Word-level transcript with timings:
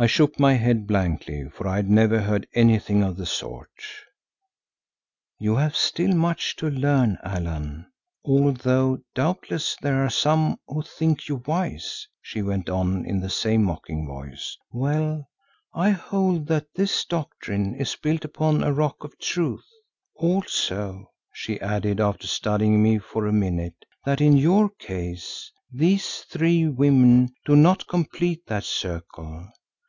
I 0.00 0.06
shook 0.06 0.38
my 0.38 0.52
head 0.54 0.86
blankly, 0.86 1.48
for 1.50 1.66
I 1.66 1.74
had 1.74 1.90
never 1.90 2.20
heard 2.20 2.46
anything 2.54 3.02
of 3.02 3.16
the 3.16 3.26
sort. 3.26 3.72
"You 5.40 5.56
have 5.56 5.74
still 5.74 6.14
much 6.14 6.54
to 6.58 6.70
learn, 6.70 7.18
Allan, 7.24 7.84
although 8.24 9.00
doubtless 9.16 9.74
there 9.82 10.04
are 10.04 10.08
some 10.08 10.56
who 10.68 10.82
think 10.82 11.28
you 11.28 11.42
wise," 11.48 12.06
she 12.22 12.42
went 12.42 12.68
on 12.70 13.06
in 13.06 13.18
the 13.18 13.28
same 13.28 13.64
mocking 13.64 14.06
voice. 14.06 14.56
"Well, 14.70 15.26
I 15.74 15.90
hold 15.90 16.46
that 16.46 16.72
this 16.76 17.04
doctrine 17.04 17.74
is 17.74 17.96
built 17.96 18.24
upon 18.24 18.62
a 18.62 18.72
rock 18.72 19.02
of 19.02 19.18
truth; 19.18 19.66
also," 20.14 21.10
she 21.32 21.60
added 21.60 21.98
after 21.98 22.28
studying 22.28 22.80
me 22.84 22.98
for 23.00 23.26
a 23.26 23.32
minute, 23.32 23.84
"that 24.04 24.20
in 24.20 24.36
your 24.36 24.68
case 24.68 25.50
these 25.72 26.18
three 26.18 26.68
women 26.68 27.30
do 27.44 27.56
not 27.56 27.88
complete 27.88 28.46
that 28.46 28.62
circle. 28.62 29.50